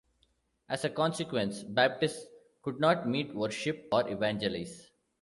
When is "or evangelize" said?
3.91-4.89